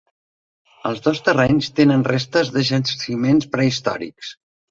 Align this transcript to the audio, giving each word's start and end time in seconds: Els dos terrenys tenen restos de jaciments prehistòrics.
Els 0.89 1.01
dos 1.07 1.19
terrenys 1.27 1.69
tenen 1.81 2.05
restos 2.09 2.51
de 2.57 2.65
jaciments 2.71 3.51
prehistòrics. 3.57 4.35